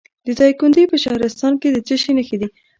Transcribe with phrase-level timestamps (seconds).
[0.25, 2.47] د دایکنډي په شهرستان کې د څه شي نښې دي؟